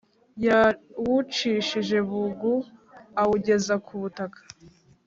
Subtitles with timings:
[0.47, 2.53] Yawucishije bugu
[3.21, 4.41] awugeza ku butaka